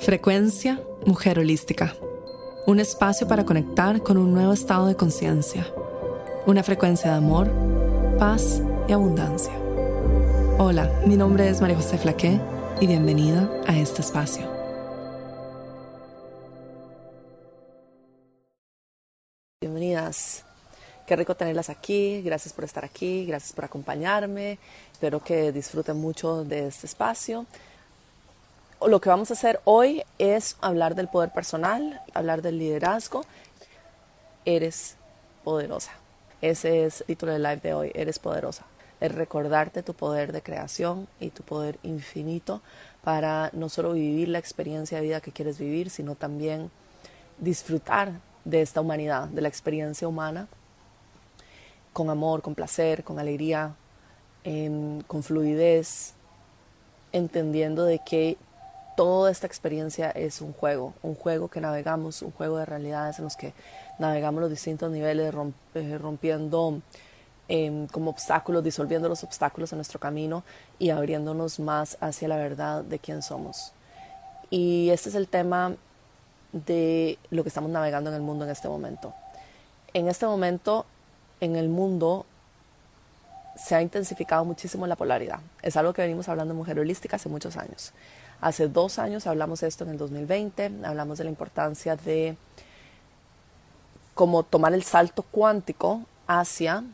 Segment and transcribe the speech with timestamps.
[0.00, 1.94] Frecuencia Mujer Holística.
[2.66, 5.66] Un espacio para conectar con un nuevo estado de conciencia.
[6.46, 7.50] Una frecuencia de amor,
[8.16, 9.52] paz y abundancia.
[10.58, 12.40] Hola, mi nombre es María José Flaqué
[12.80, 14.48] y bienvenida a este espacio.
[19.60, 20.44] Bienvenidas.
[21.06, 22.22] Qué rico tenerlas aquí.
[22.22, 23.26] Gracias por estar aquí.
[23.26, 24.58] Gracias por acompañarme.
[24.92, 27.46] Espero que disfruten mucho de este espacio
[28.86, 33.24] lo que vamos a hacer hoy es hablar del poder personal, hablar del liderazgo.
[34.44, 34.96] Eres
[35.42, 35.92] poderosa.
[36.40, 38.64] Ese es el título del live de hoy, Eres poderosa.
[39.00, 42.62] Es recordarte tu poder de creación y tu poder infinito
[43.02, 46.70] para no solo vivir la experiencia de vida que quieres vivir, sino también
[47.38, 48.12] disfrutar
[48.44, 50.48] de esta humanidad, de la experiencia humana,
[51.92, 53.74] con amor, con placer, con alegría,
[55.06, 56.14] con fluidez,
[57.12, 58.36] entendiendo de que
[58.98, 63.26] toda esta experiencia es un juego, un juego que navegamos, un juego de realidades en
[63.26, 63.54] los que
[64.00, 65.32] navegamos los distintos niveles,
[65.76, 66.80] eh, rompiendo
[67.46, 70.42] em, como obstáculos, disolviendo los obstáculos en nuestro camino
[70.80, 73.72] y abriéndonos más hacia la verdad de quién somos.
[74.50, 75.76] Y este es el tema
[76.50, 79.14] de lo que estamos navegando en el mundo en este momento.
[79.94, 80.86] En este momento,
[81.40, 82.26] en el mundo,
[83.54, 85.38] se ha intensificado muchísimo la polaridad.
[85.62, 87.92] Es algo que venimos hablando en Mujer Holística hace muchos años.
[88.40, 92.36] Hace dos años hablamos de esto en el 2020, hablamos de la importancia de
[94.14, 96.84] cómo tomar el salto cuántico hacia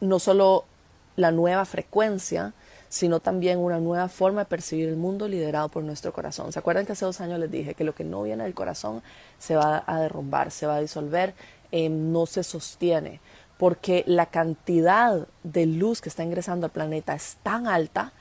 [0.00, 0.64] no solo
[1.16, 2.52] la nueva frecuencia,
[2.88, 6.52] sino también una nueva forma de percibir el mundo liderado por nuestro corazón.
[6.52, 9.02] ¿Se acuerdan que hace dos años les dije que lo que no viene del corazón
[9.38, 11.34] se va a derrumbar, se va a disolver,
[11.72, 13.20] eh, no se sostiene?
[13.58, 18.12] Porque la cantidad de luz que está ingresando al planeta es tan alta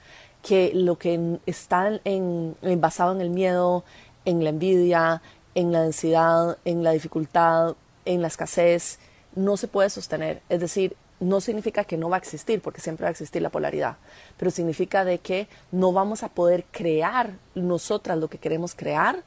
[0.46, 3.84] que lo que está en, basado en el miedo,
[4.26, 5.24] en la envidia,
[5.56, 9.00] en la densidad, en la dificultad, en la escasez,
[9.36, 10.44] no se puede sostener.
[10.50, 13.50] Es decir, no significa que no va a existir, porque siempre va a existir la
[13.50, 13.98] polaridad,
[14.38, 19.24] pero significa de que no vamos a poder crear nosotras lo que queremos crear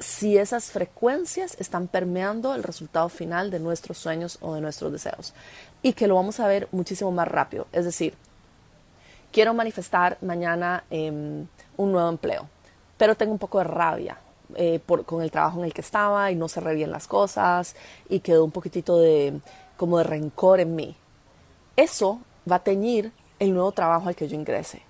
[0.00, 5.32] si esas frecuencias están permeando el resultado final de nuestros sueños o de nuestros deseos.
[5.80, 7.68] Y que lo vamos a ver muchísimo más rápido.
[7.70, 8.14] Es decir,
[9.32, 11.46] quiero manifestar mañana em,
[11.76, 12.48] un nuevo empleo,
[12.96, 14.18] pero tengo un poco de rabia
[14.56, 17.76] eh, con el trabajo en el que estaba y no cerré bien las cosas
[18.08, 19.40] y quedó un poquitito de
[19.76, 20.96] como de rencor en mí.
[21.76, 22.20] Eso
[22.50, 24.82] va a teñir el nuevo trabajo al que yo ingrese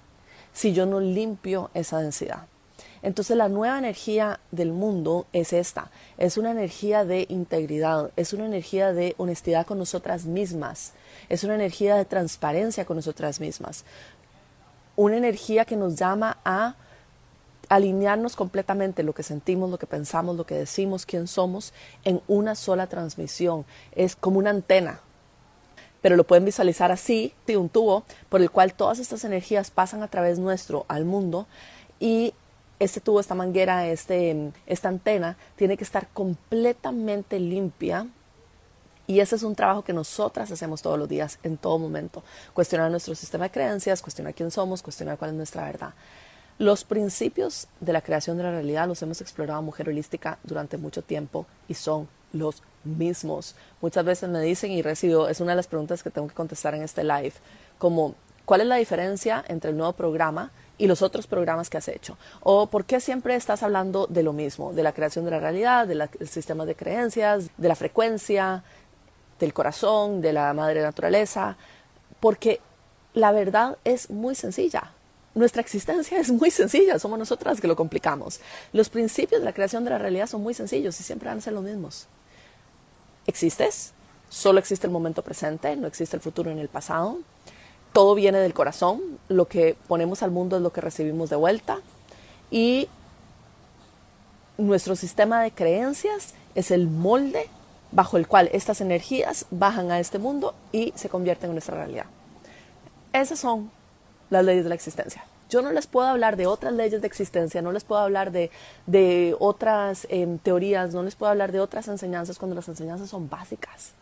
[0.53, 2.47] si yo no limpio esa densidad.
[3.03, 8.45] Entonces la nueva energía del mundo es esta, es una energía de integridad, es una
[8.45, 10.93] energía de honestidad con nosotras mismas,
[11.31, 13.84] es una energía de transparencia con nosotras mismas
[15.05, 16.75] una energía que nos llama a
[17.71, 21.72] alinearnos completamente lo que sentimos, lo que pensamos, lo que decimos, quién somos,
[22.05, 23.65] en una sola transmisión.
[23.93, 25.00] Es como una antena,
[26.03, 30.03] pero lo pueden visualizar así, de un tubo por el cual todas estas energías pasan
[30.03, 31.47] a través nuestro al mundo
[31.99, 32.34] y
[32.78, 38.06] este tubo, esta manguera, este, esta antena tiene que estar completamente limpia
[39.10, 42.22] y ese es un trabajo que nosotras hacemos todos los días, en todo momento.
[42.54, 45.94] Cuestionar nuestro sistema de creencias, cuestionar quién somos, cuestionar cuál es nuestra verdad.
[46.59, 51.03] Los principios de la creación de la realidad los hemos explorado Mujer Holística durante mucho
[51.03, 53.56] tiempo y son los mismos.
[53.81, 56.76] Muchas veces me dicen y recibo, es una de las preguntas que tengo que contestar
[56.76, 57.32] en este live,
[57.78, 61.88] como ¿cuál es la diferencia entre el nuevo programa y los otros programas que has
[61.88, 62.16] hecho?
[62.43, 65.88] ¿O por qué siempre estás hablando de lo mismo, de la creación de la realidad,
[65.88, 68.62] del sistema de creencias, de la frecuencia,
[69.41, 71.56] del corazón, de la madre naturaleza,
[72.21, 72.61] porque
[73.15, 74.93] la verdad es muy sencilla.
[75.34, 78.41] Nuestra existencia es muy sencilla, somos nosotras que lo complicamos.
[78.73, 81.41] Los principios de la creación de la realidad son muy sencillos y siempre van a
[81.41, 82.06] ser los mismos.
[83.27, 83.93] Existes,
[84.29, 87.19] solo existe el momento presente, no existe el futuro ni el pasado.
[87.93, 91.81] Todo viene del corazón, lo que ponemos al mundo es lo que recibimos de vuelta
[92.50, 92.89] y
[94.59, 97.49] nuestro sistema de creencias es el molde
[97.92, 102.06] bajo el cual estas energías bajan a este mundo y se convierten en nuestra realidad.
[103.12, 103.70] Esas son
[104.31, 105.25] las leyes de la existencia.
[105.48, 108.52] Yo no les puedo hablar de otras leyes de existencia, no les puedo hablar de,
[108.87, 113.28] de otras em, teorías, no les puedo hablar de otras enseñanzas cuando las enseñanzas son
[113.28, 113.92] básicas.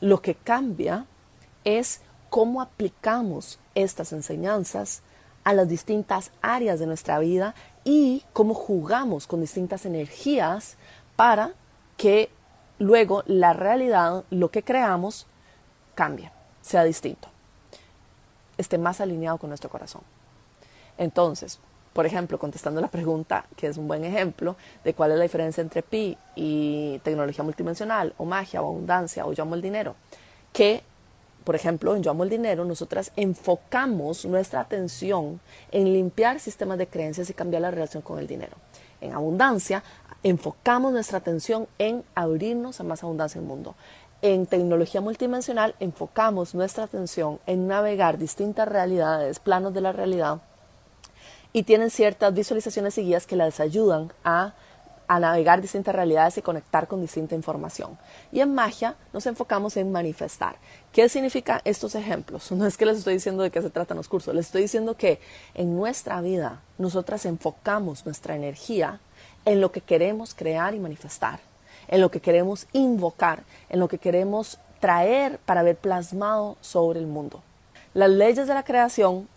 [0.00, 1.06] Lo que cambia
[1.64, 2.00] es
[2.30, 5.02] cómo aplicamos estas enseñanzas
[5.42, 10.76] a las distintas áreas de nuestra vida y cómo jugamos con distintas energías
[11.16, 11.52] para
[11.96, 12.30] que
[12.78, 15.26] luego la realidad, lo que creamos,
[15.94, 17.28] cambia, sea distinto,
[18.56, 20.02] esté más alineado con nuestro corazón.
[20.96, 21.60] Entonces,
[21.92, 25.60] por ejemplo, contestando la pregunta, que es un buen ejemplo, de cuál es la diferencia
[25.60, 29.96] entre pi y tecnología multidimensional, o magia, o abundancia, o yo el dinero,
[30.52, 30.82] que,
[31.48, 35.40] por ejemplo, en yo amo el dinero, nosotras enfocamos nuestra atención
[35.72, 38.54] en limpiar sistemas de creencias y cambiar la relación con el dinero.
[39.00, 39.82] En abundancia,
[40.22, 43.76] enfocamos nuestra atención en abrirnos a más abundancia en el mundo.
[44.20, 50.42] En tecnología multidimensional enfocamos nuestra atención en navegar distintas realidades, planos de la realidad,
[51.54, 54.52] y tienen ciertas visualizaciones y guías que les ayudan a,
[55.08, 57.98] a navegar distintas realidades y conectar con distinta información.
[58.30, 60.56] Y en magia nos enfocamos en manifestar.
[60.92, 62.52] ¿Qué significa estos ejemplos?
[62.58, 64.96] No es que les estoy diciendo de qué se tratan los cursos, les estoy diciendo
[64.96, 65.20] que
[65.54, 69.00] en nuestra vida nosotras enfocamos nuestra energía
[69.44, 71.40] en lo que queremos crear y manifestar
[71.88, 77.06] en lo que queremos invocar, en lo que queremos traer para ver plasmado sobre el
[77.06, 77.42] mundo.
[77.94, 79.28] Las leyes de la creación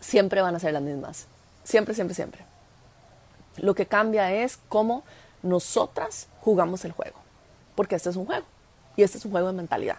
[0.00, 1.26] siempre van a ser las mismas.
[1.64, 2.44] Siempre, siempre, siempre.
[3.56, 5.04] Lo que cambia es cómo
[5.42, 7.16] nosotras jugamos el juego.
[7.74, 8.44] Porque este es un juego.
[8.96, 9.98] Y este es un juego de mentalidad.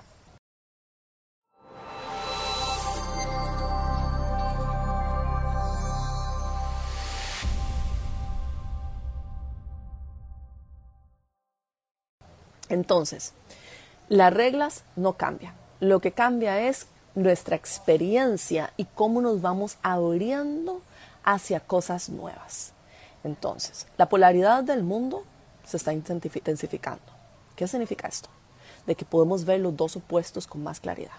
[12.68, 13.34] Entonces,
[14.10, 15.54] las reglas no cambian.
[15.80, 20.82] Lo que cambia es nuestra experiencia y cómo nos vamos abriendo
[21.24, 22.75] hacia cosas nuevas.
[23.26, 25.24] Entonces, la polaridad del mundo
[25.66, 27.04] se está intensificando.
[27.56, 28.30] ¿Qué significa esto?
[28.86, 31.18] De que podemos ver los dos opuestos con más claridad.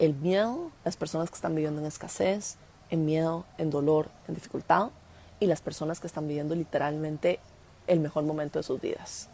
[0.00, 2.56] El miedo, las personas que están viviendo en escasez,
[2.90, 4.90] en miedo, en dolor, en dificultad,
[5.38, 7.38] y las personas que están viviendo literalmente
[7.86, 9.29] el mejor momento de sus vidas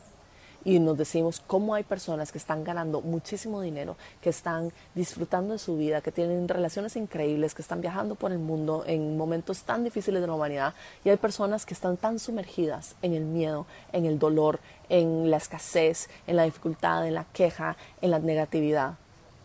[0.66, 5.60] y nos decimos cómo hay personas que están ganando muchísimo dinero, que están disfrutando de
[5.60, 9.84] su vida, que tienen relaciones increíbles, que están viajando por el mundo en momentos tan
[9.84, 10.74] difíciles de la humanidad
[11.04, 14.58] y hay personas que están tan sumergidas en el miedo, en el dolor,
[14.88, 18.94] en la escasez, en la dificultad, en la queja, en la negatividad.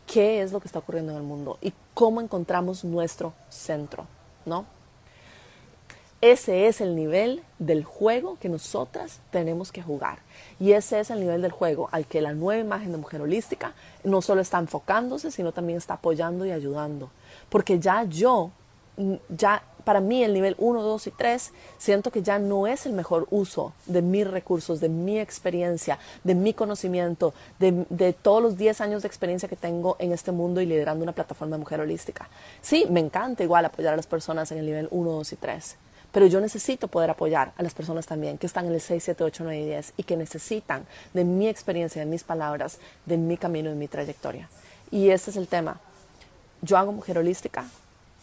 [0.08, 4.08] ¿Qué es lo que está ocurriendo en el mundo y cómo encontramos nuestro centro,
[4.48, 4.66] ¿no?
[6.22, 10.20] Ese es el nivel del juego que nosotras tenemos que jugar.
[10.60, 13.74] Y ese es el nivel del juego al que la nueva imagen de mujer holística
[14.04, 17.10] no solo está enfocándose, sino también está apoyando y ayudando.
[17.50, 18.52] Porque ya yo,
[18.98, 22.86] mm, ya para mí el nivel 1, 2 y 3, siento que ya no es
[22.86, 28.44] el mejor uso de mis recursos, de mi experiencia, de mi conocimiento, de, de todos
[28.44, 31.62] los 10 años de experiencia que tengo en este mundo y liderando una plataforma de
[31.62, 32.30] mujer holística.
[32.62, 35.78] Sí, me encanta igual apoyar a las personas en el nivel 1, 2 y 3
[36.12, 39.24] pero yo necesito poder apoyar a las personas también que están en el 6, 7,
[39.24, 43.38] 8, 9 y 10 y que necesitan de mi experiencia, de mis palabras, de mi
[43.38, 44.50] camino, de mi trayectoria.
[44.92, 45.80] Y este es el tema.
[46.62, 47.66] Yo hago mujer holística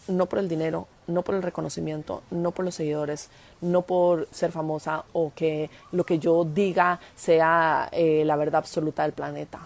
[0.09, 3.29] no por el dinero, no por el reconocimiento, no por los seguidores,
[3.61, 9.03] no por ser famosa o que lo que yo diga sea eh, la verdad absoluta
[9.03, 9.59] del planeta.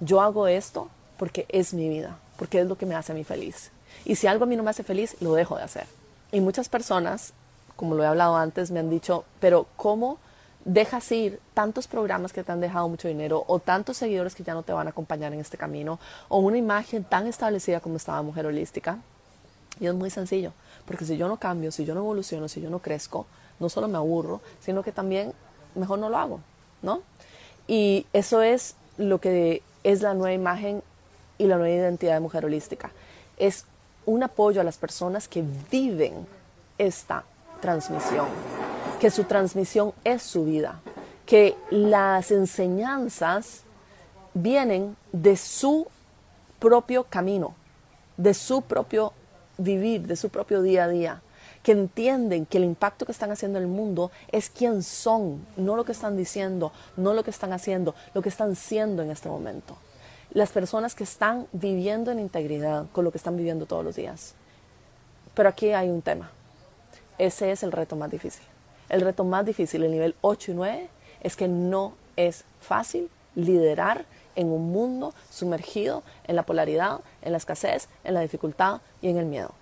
[0.00, 3.24] Yo hago esto porque es mi vida, porque es lo que me hace a mí
[3.24, 3.70] feliz.
[4.04, 5.86] Y si algo a mí no me hace feliz, lo dejo de hacer.
[6.32, 7.32] Y muchas personas
[7.76, 10.18] como lo he hablado antes, me han dicho, pero ¿cómo
[10.64, 14.54] dejas ir tantos programas que te han dejado mucho dinero o tantos seguidores que ya
[14.54, 15.98] no te van a acompañar en este camino
[16.28, 18.98] o una imagen tan establecida como estaba Mujer Holística?
[19.80, 20.52] Y es muy sencillo,
[20.86, 23.26] porque si yo no cambio, si yo no evoluciono, si yo no crezco,
[23.58, 25.32] no solo me aburro, sino que también
[25.74, 26.40] mejor no lo hago,
[26.82, 27.02] ¿no?
[27.66, 30.82] Y eso es lo que es la nueva imagen
[31.38, 32.92] y la nueva identidad de Mujer Holística.
[33.36, 33.66] Es
[34.06, 36.26] un apoyo a las personas que viven
[36.78, 37.24] esta
[37.64, 38.26] transmisión,
[39.00, 40.82] que su transmisión es su vida,
[41.24, 43.62] que las enseñanzas
[44.34, 45.86] vienen de su
[46.58, 47.54] propio camino,
[48.18, 49.14] de su propio
[49.56, 51.22] vivir, de su propio día a día,
[51.62, 55.74] que entienden que el impacto que están haciendo en el mundo es quién son, no
[55.74, 59.30] lo que están diciendo, no lo que están haciendo, lo que están siendo en este
[59.30, 59.78] momento.
[60.32, 64.34] Las personas que están viviendo en integridad con lo que están viviendo todos los días.
[65.32, 66.30] Pero aquí hay un tema.
[67.18, 68.44] Ese es el reto más difícil.
[68.88, 70.88] El reto más difícil, el nivel 8 y 9,
[71.20, 74.04] es que no es fácil liderar
[74.36, 79.18] en un mundo sumergido en la polaridad, en la escasez, en la dificultad y en
[79.18, 79.52] el miedo.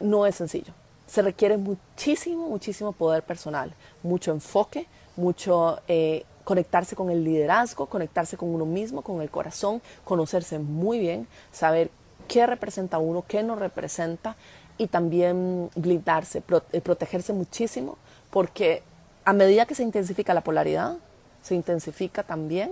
[0.00, 0.72] No es sencillo.
[1.06, 8.36] Se requiere muchísimo, muchísimo poder personal, mucho enfoque, mucho eh, conectarse con el liderazgo, conectarse
[8.36, 11.90] con uno mismo, con el corazón, conocerse muy bien, saber
[12.28, 14.36] qué representa uno, qué no representa
[14.78, 17.98] y también blindarse, eh, protegerse muchísimo,
[18.30, 18.82] porque
[19.24, 20.96] a medida que se intensifica la polaridad,
[21.42, 22.70] se intensifica también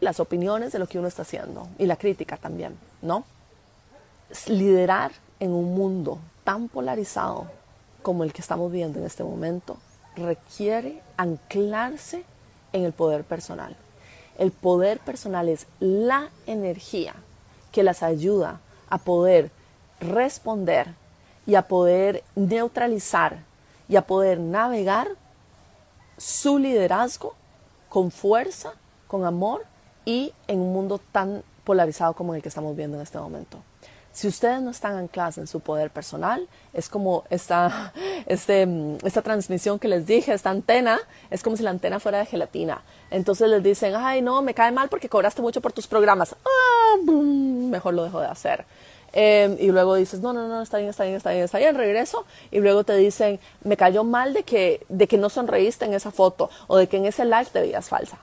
[0.00, 3.24] las opiniones de lo que uno está haciendo y la crítica también, ¿no?
[4.46, 7.46] Liderar en un mundo tan polarizado
[8.02, 9.76] como el que estamos viendo en este momento
[10.16, 12.24] requiere anclarse
[12.72, 13.76] en el poder personal.
[14.38, 17.14] El poder personal es la energía
[17.72, 19.50] que las ayuda a poder
[20.00, 20.94] responder
[21.50, 23.38] y a poder neutralizar
[23.88, 25.08] y a poder navegar
[26.16, 27.34] su liderazgo
[27.88, 28.74] con fuerza,
[29.08, 29.64] con amor
[30.04, 33.58] y en un mundo tan polarizado como el que estamos viendo en este momento.
[34.12, 37.92] Si ustedes no están anclados en su poder personal, es como esta,
[38.26, 38.68] este,
[39.02, 42.82] esta transmisión que les dije, esta antena, es como si la antena fuera de gelatina.
[43.10, 46.36] Entonces les dicen, ay, no, me cae mal porque cobraste mucho por tus programas.
[46.44, 48.66] Ah, mejor lo dejo de hacer.
[49.12, 51.74] Em, y luego dices, no, no, no, está bien, está bien, está bien, está bien,
[51.74, 52.24] regreso.
[52.50, 56.10] Y luego te dicen, me cayó mal de que, de que no sonreíste en esa
[56.10, 58.18] foto o de que en ese live te veías falsa.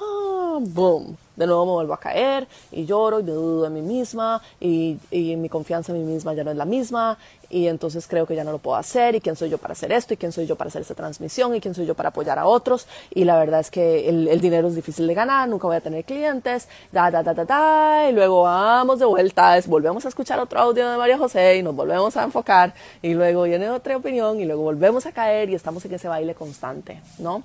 [0.00, 3.82] Ah, boom de nuevo me vuelvo a caer y lloro y me dudo de mí
[3.82, 7.18] misma y, y, mi confianza en mí misma ya no es la misma
[7.54, 9.92] y entonces creo que ya no lo puedo hacer y quién soy yo para hacer
[9.92, 12.36] esto y quién soy yo para hacer esta transmisión y quién soy yo para apoyar
[12.36, 15.68] a otros y la verdad es que el, el dinero es difícil de ganar, nunca
[15.68, 20.04] voy a tener clientes, da, da, da, da, da, y luego vamos de vuelta, volvemos
[20.04, 23.70] a escuchar otro audio de María José y nos volvemos a enfocar y luego viene
[23.70, 27.44] otra opinión y luego volvemos a caer y estamos en ese baile constante, ¿no?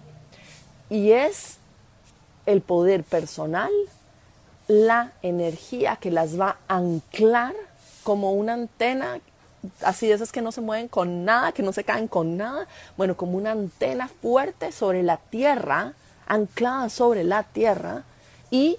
[0.90, 1.60] Y es
[2.48, 3.70] el poder personal,
[4.68, 7.54] la energía que las va a anclar
[8.02, 9.20] como una antena,
[9.82, 12.68] así de esas que no se mueven con nada, que no se caen con nada,
[12.98, 15.94] bueno, como una antena fuerte sobre la tierra,
[16.28, 18.04] anclada sobre la tierra
[18.52, 18.78] y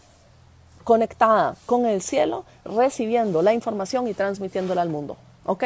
[0.85, 5.17] conectada con el cielo, recibiendo la información y transmitiéndola al mundo.
[5.45, 5.65] ¿Ok?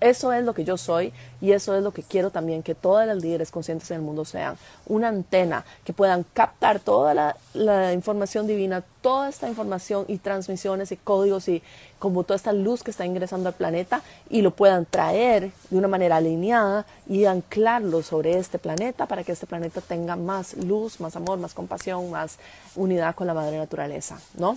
[0.00, 3.06] Eso es lo que yo soy y eso es lo que quiero también que todas
[3.06, 4.56] las líderes conscientes en el mundo sean.
[4.86, 10.96] Una antena que puedan captar toda la, información divina, toda esta información y transmisiones y
[10.96, 11.62] códigos y
[11.98, 15.88] como toda esta luz que está ingresando al planeta y lo puedan traer de una
[15.88, 21.16] manera alineada y anclarlo sobre este planeta para que este planeta tenga más luz, más
[21.16, 22.38] amor, más compasión, más
[22.76, 24.56] unidad con la madre naturaleza, ¿no?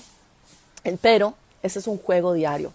[1.02, 1.34] Pero
[1.64, 2.74] ese es un juego diario.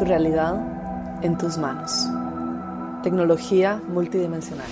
[0.00, 0.54] Tu realidad
[1.20, 2.08] en tus manos.
[3.02, 4.66] Tecnología multidimensional.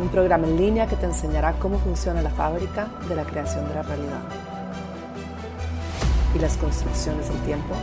[0.00, 3.74] Un programa en línea que te enseñará cómo funciona la fábrica de la creación de
[3.74, 4.20] la realidad
[6.36, 7.74] y las construcciones del tiempo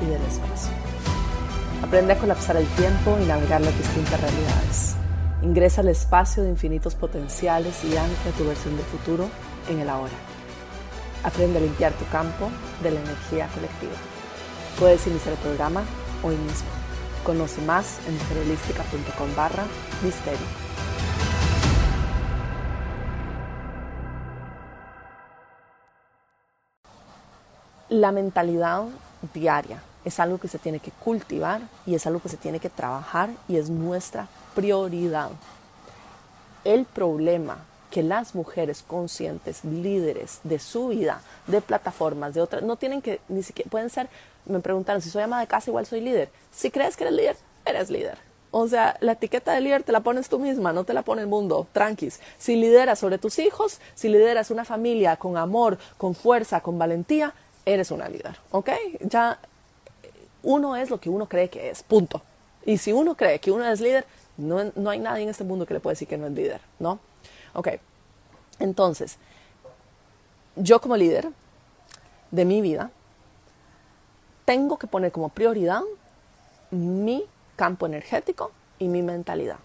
[0.00, 0.72] y del espacio.
[1.86, 4.94] Aprende a colapsar el tiempo y navegar las distintas realidades.
[5.42, 9.28] Ingresa al espacio de infinitos potenciales y ancla tu versión del futuro
[9.68, 10.14] en el ahora.
[11.24, 12.48] Aprende a limpiar tu campo
[12.82, 14.19] de la energía colectiva.
[14.80, 15.84] Puedes iniciar el programa
[16.22, 16.70] hoy mismo.
[17.22, 19.64] Conoce más en mujerholística.com barra
[20.02, 20.40] misterio.
[27.90, 28.84] La mentalidad
[29.34, 32.70] diaria es algo que se tiene que cultivar y es algo que se tiene que
[32.70, 35.28] trabajar y es nuestra prioridad.
[36.64, 37.58] El problema
[37.90, 43.20] que las mujeres conscientes, líderes de su vida, de plataformas, de otras, no tienen que,
[43.28, 44.08] ni siquiera, pueden ser,
[44.50, 46.30] me preguntaron, si soy ama de casa, igual soy líder.
[46.50, 48.18] Si crees que eres líder, eres líder.
[48.52, 51.22] O sea, la etiqueta de líder te la pones tú misma, no te la pone
[51.22, 52.20] el mundo, tranquis.
[52.36, 57.32] Si lideras sobre tus hijos, si lideras una familia con amor, con fuerza, con valentía,
[57.64, 58.70] eres una líder, ¿ok?
[59.00, 59.38] Ya
[60.42, 62.22] uno es lo que uno cree que es, punto.
[62.66, 64.04] Y si uno cree que uno es líder,
[64.36, 66.60] no, no hay nadie en este mundo que le pueda decir que no es líder,
[66.80, 66.98] ¿no?
[67.54, 67.68] Ok,
[68.58, 69.16] entonces,
[70.56, 71.28] yo como líder
[72.30, 72.90] de mi vida,
[74.50, 75.82] tengo que poner como prioridad
[76.72, 79.58] mi campo energético y mi mentalidad.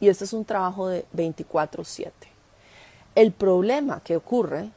[0.00, 2.10] Y este es un trabajo de 24/7.
[3.14, 4.70] El problema que ocurre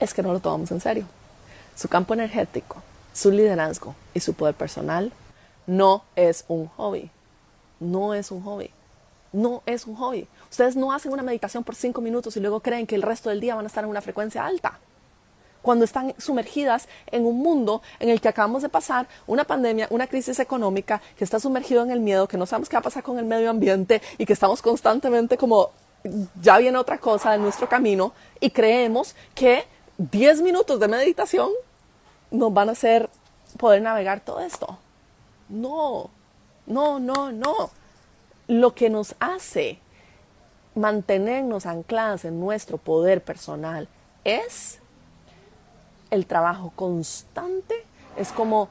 [0.00, 1.06] es que no lo tomamos en serio.
[1.76, 5.12] Su campo energético, su liderazgo y su poder personal
[5.68, 7.08] no es un hobby.
[7.78, 8.72] No es un hobby.
[9.32, 10.26] No es un hobby.
[10.50, 13.38] Ustedes no hacen una meditación por cinco minutos y luego creen que el resto del
[13.38, 14.80] día van a estar en una frecuencia alta.
[15.62, 20.06] Cuando están sumergidas en un mundo en el que acabamos de pasar una pandemia, una
[20.06, 23.02] crisis económica, que está sumergido en el miedo, que no sabemos qué va a pasar
[23.02, 25.70] con el medio ambiente y que estamos constantemente como
[26.40, 29.64] ya viene otra cosa en nuestro camino y creemos que
[29.98, 31.50] 10 minutos de meditación
[32.30, 33.10] nos van a hacer
[33.58, 34.78] poder navegar todo esto.
[35.48, 36.10] No,
[36.66, 37.70] no, no, no.
[38.46, 39.78] Lo que nos hace
[40.74, 43.88] mantenernos ancladas en nuestro poder personal
[44.24, 44.78] es
[46.10, 47.84] el trabajo constante.
[48.16, 48.68] Es como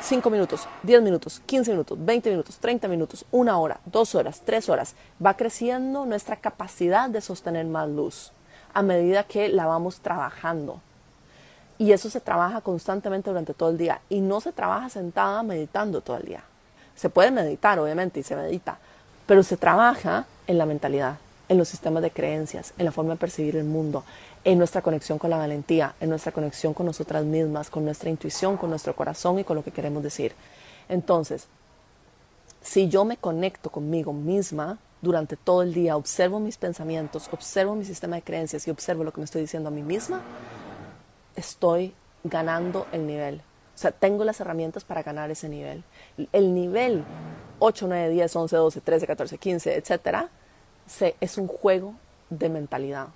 [0.00, 4.68] 5 minutos, 10 minutos, 15 minutos, 20 minutos, 30 minutos, una hora, dos horas, tres
[4.68, 4.94] horas.
[5.24, 8.32] Va creciendo nuestra capacidad de sostener más luz
[8.74, 10.80] a medida que la vamos trabajando.
[11.78, 14.00] Y eso se trabaja constantemente durante todo el día.
[14.08, 16.42] Y no se trabaja sentada meditando todo el día.
[16.96, 18.78] Se puede meditar, obviamente, y se medita.
[19.26, 21.18] Pero se trabaja en la mentalidad,
[21.48, 24.04] en los sistemas de creencias, en la forma de percibir el mundo,
[24.44, 28.56] en nuestra conexión con la valentía, en nuestra conexión con nosotras mismas, con nuestra intuición,
[28.56, 30.34] con nuestro corazón y con lo que queremos decir.
[30.88, 31.48] Entonces,
[32.60, 37.84] si yo me conecto conmigo misma durante todo el día, observo mis pensamientos, observo mi
[37.84, 40.20] sistema de creencias y observo lo que me estoy diciendo a mí misma,
[41.36, 43.42] estoy ganando el nivel.
[43.74, 45.84] O sea, tengo las herramientas para ganar ese nivel.
[46.32, 47.04] El nivel
[47.60, 50.28] 8, 9, 10, 11, 12, 13, 14, 15, etcétera,
[51.20, 51.94] es un juego
[52.30, 53.08] de mentalidad.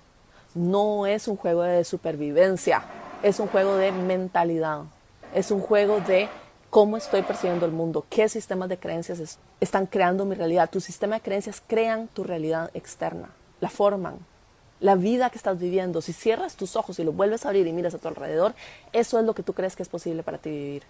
[0.55, 2.83] No es un juego de supervivencia,
[3.23, 4.83] es un juego de mentalidad.
[5.33, 6.29] Es un juego de
[6.69, 10.69] cómo estoy percibiendo el mundo, qué sistemas de creencias están creando mi realidad.
[10.69, 13.29] Tu sistema de creencias crean tu realidad externa,
[13.61, 14.17] la forman.
[14.79, 17.73] La vida que estás viviendo, si cierras tus ojos y los vuelves a abrir y
[17.73, 18.53] miras a tu alrededor,
[18.91, 20.83] eso es lo que tú crees que es posible para ti vivir.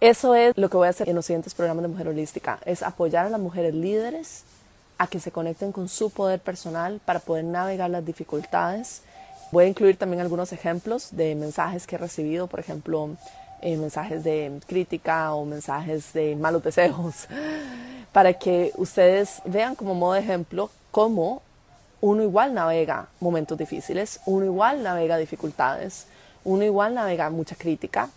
[0.00, 2.82] Eso es lo que voy a hacer en los siguientes programas de Mujer Holística, es
[2.82, 4.44] apoyar a las mujeres líderes
[4.98, 9.02] a que se conecten con su poder personal para poder navegar las dificultades.
[9.52, 13.10] Voy a incluir también algunos ejemplos de mensajes que he recibido, por ejemplo,
[13.60, 17.26] eh, mensajes de crítica o mensajes de malos deseos,
[18.12, 21.42] para que ustedes vean como modo de ejemplo cómo
[22.00, 26.06] uno igual navega momentos difíciles, uno igual navega dificultades,
[26.44, 28.10] uno igual navega mucha crítica,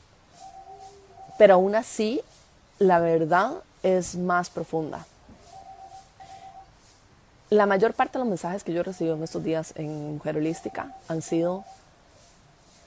[1.38, 2.21] pero aún así
[2.77, 5.05] la verdad es más profunda.
[7.50, 10.38] La mayor parte de los mensajes que yo he recibido en estos días en Mujer
[10.38, 11.65] Holística han sido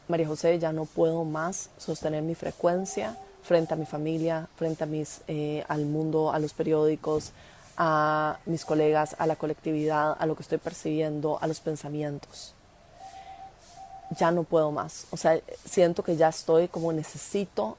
[0.07, 4.87] María José, ya no puedo más sostener mi frecuencia frente a mi familia, frente a
[4.87, 7.33] mis, eh, al mundo, a los periódicos,
[7.77, 12.55] a mis colegas, a la colectividad, a lo que estoy percibiendo, a los pensamientos.
[14.17, 15.07] Ya no puedo más.
[15.11, 17.77] O sea, siento que ya estoy como necesito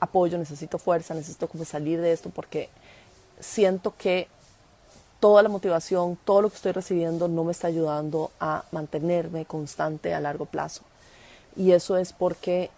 [0.00, 2.68] apoyo, necesito fuerza, necesito salir de esto porque
[3.38, 4.26] siento que
[5.20, 10.14] toda la motivación, todo lo que estoy recibiendo no me está ayudando a mantenerme constante
[10.14, 10.82] a largo plazo.
[11.54, 12.70] Y eso es porque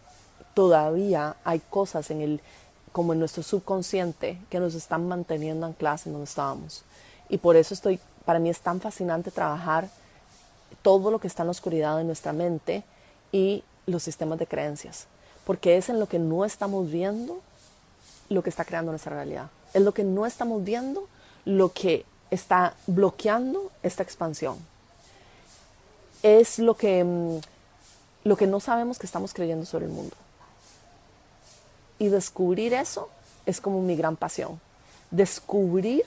[0.54, 2.40] todavía hay cosas en el,
[2.90, 6.82] como en nuestro subconsciente, que nos están manteniendo ancladas en donde estábamos.
[7.28, 9.88] Y por eso estoy, para mí es tan fascinante trabajar
[10.82, 12.82] todo lo que está en la oscuridad de nuestra mente
[13.30, 15.06] y los sistemas de creencias.
[15.46, 17.40] Porque es en lo que no estamos viendo
[18.28, 19.48] lo que está creando nuestra realidad.
[19.74, 21.08] Es lo que no estamos viendo
[21.44, 24.56] lo que está bloqueando esta expansión.
[26.22, 27.38] Es lo que mm,
[28.24, 30.16] lo que no sabemos que estamos creyendo sobre el mundo.
[31.98, 33.08] Y descubrir eso
[33.46, 34.60] es como mi gran pasión.
[35.10, 36.04] Descubrir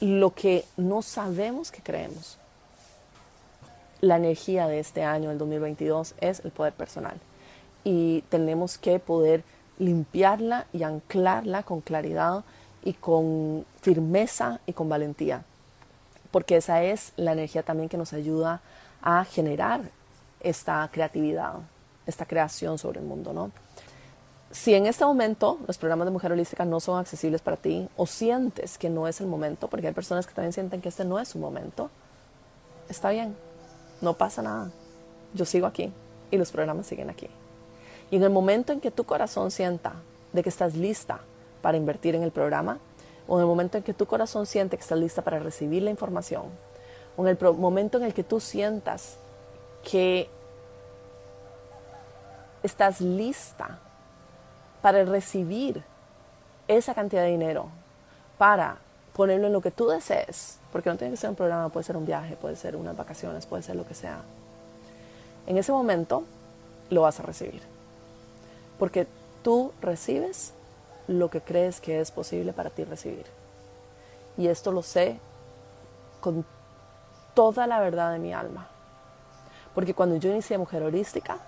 [0.00, 2.38] lo que no sabemos que creemos.
[4.00, 7.18] La energía de este año, el 2022, es el poder personal.
[7.84, 9.44] Y tenemos que poder
[9.78, 12.44] limpiarla y anclarla con claridad
[12.84, 15.44] y con firmeza y con valentía.
[16.30, 18.62] Porque esa es la energía también que nos ayuda
[19.02, 19.82] a generar
[20.40, 21.56] esta creatividad,
[22.06, 23.50] esta creación sobre el mundo, ¿no?
[24.50, 28.06] Si en este momento los programas de mujer holística no son accesibles para ti o
[28.06, 31.18] sientes que no es el momento, porque hay personas que también sienten que este no
[31.18, 31.90] es su momento,
[32.88, 33.36] está bien,
[34.00, 34.70] no pasa nada.
[35.34, 35.92] Yo sigo aquí
[36.30, 37.28] y los programas siguen aquí.
[38.10, 39.92] Y en el momento en que tu corazón sienta
[40.32, 41.20] de que estás lista
[41.60, 42.78] para invertir en el programa,
[43.26, 45.90] o en el momento en que tu corazón siente que estás lista para recibir la
[45.90, 46.44] información,
[47.16, 49.16] o en el momento en el que tú sientas
[49.82, 50.28] que
[52.62, 53.78] estás lista
[54.82, 55.82] para recibir
[56.66, 57.68] esa cantidad de dinero,
[58.38, 58.78] para
[59.12, 61.96] ponerlo en lo que tú desees, porque no tiene que ser un programa, puede ser
[61.96, 64.22] un viaje, puede ser unas vacaciones, puede ser lo que sea.
[65.46, 66.24] En ese momento
[66.90, 67.62] lo vas a recibir,
[68.78, 69.06] porque
[69.42, 70.52] tú recibes
[71.06, 73.26] lo que crees que es posible para ti recibir.
[74.36, 75.18] Y esto lo sé
[76.20, 76.44] con
[77.34, 78.68] toda la verdad de mi alma.
[79.74, 81.38] Porque cuando yo inicié Mujer Holística,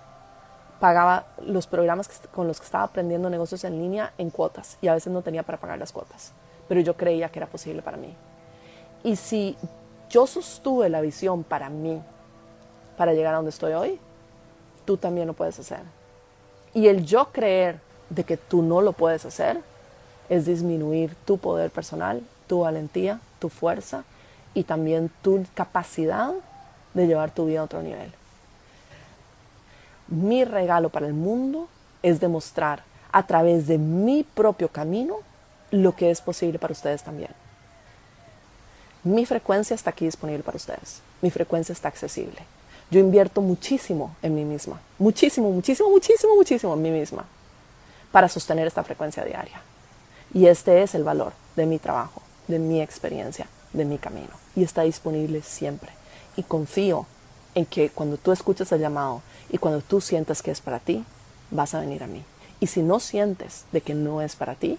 [0.79, 4.93] pagaba los programas con los que estaba aprendiendo negocios en línea en cuotas y a
[4.93, 6.33] veces no tenía para pagar las cuotas,
[6.67, 8.13] pero yo creía que era posible para mí.
[9.03, 9.57] Y si
[10.09, 12.01] yo sostuve la visión para mí,
[12.95, 13.99] para llegar a donde estoy hoy,
[14.85, 15.81] tú también lo puedes hacer.
[16.73, 19.61] Y el yo creer de que tú no lo puedes hacer
[20.29, 24.03] es disminuir tu poder personal, tu valentía, tu fuerza
[24.53, 26.33] y también tu capacidad
[26.93, 28.11] de llevar tu vida a otro nivel.
[30.07, 31.67] Mi regalo para el mundo
[32.01, 35.17] es demostrar a través de mi propio camino
[35.71, 37.31] lo que es posible para ustedes también.
[39.03, 41.01] Mi frecuencia está aquí disponible para ustedes.
[41.21, 42.39] Mi frecuencia está accesible.
[42.89, 47.25] Yo invierto muchísimo en mí misma, muchísimo, muchísimo, muchísimo, muchísimo en mí misma
[48.11, 49.61] para sostener esta frecuencia diaria.
[50.33, 54.29] Y este es el valor de mi trabajo, de mi experiencia, de mi camino.
[54.55, 55.91] Y está disponible siempre.
[56.35, 57.05] Y confío
[57.55, 61.03] en que cuando tú escuches el llamado y cuando tú sientas que es para ti,
[61.49, 62.23] vas a venir a mí.
[62.59, 64.77] Y si no sientes de que no es para ti,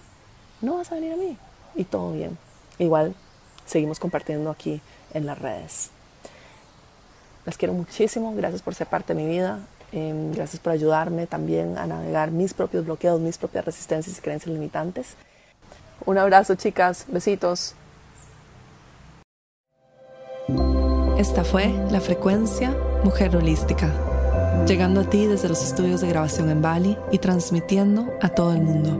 [0.61, 1.37] no vas a venir a mí.
[1.75, 2.37] Y todo bien.
[2.77, 3.15] Igual
[3.65, 4.81] seguimos compartiendo aquí
[5.13, 5.89] en las redes.
[7.45, 8.33] Las quiero muchísimo.
[8.35, 9.59] Gracias por ser parte de mi vida.
[9.91, 14.53] Em, gracias por ayudarme también a navegar mis propios bloqueos, mis propias resistencias y creencias
[14.53, 15.15] limitantes.
[16.05, 17.05] Un abrazo, chicas.
[17.07, 17.75] Besitos.
[21.17, 22.73] Esta fue la frecuencia
[23.03, 23.91] Mujer Holística,
[24.65, 28.61] llegando a ti desde los estudios de grabación en Bali y transmitiendo a todo el
[28.61, 28.91] mundo.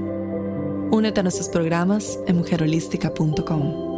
[0.92, 3.89] Únete a nuestros programas en mujerholística.com.